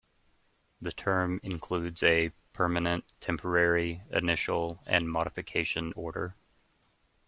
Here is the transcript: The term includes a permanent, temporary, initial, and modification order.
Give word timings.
The 0.81 0.91
term 0.91 1.39
includes 1.43 2.01
a 2.01 2.31
permanent, 2.53 3.03
temporary, 3.19 4.01
initial, 4.11 4.79
and 4.87 5.07
modification 5.07 5.93
order. 5.95 6.33